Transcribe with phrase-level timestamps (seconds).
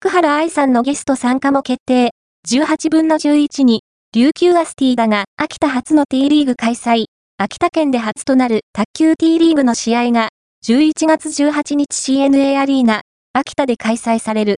[0.00, 2.10] 福原愛さんのゲスト参加も決定。
[2.48, 3.82] 18分の11に、
[4.14, 7.06] 琉球アスティだが、秋田初の T リーグ開催。
[7.36, 10.28] 秋田県で初となる卓球 T リーグの試合が、
[10.64, 13.00] 11月18日 CNA アリーナ、
[13.32, 14.54] 秋田で開催される。